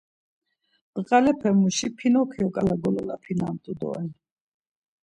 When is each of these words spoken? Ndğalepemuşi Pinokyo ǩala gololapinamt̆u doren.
Ndğalepemuşi 0.97 1.87
Pinokyo 1.97 2.47
ǩala 2.53 2.75
gololapinamt̆u 2.81 3.71
doren. 3.79 4.09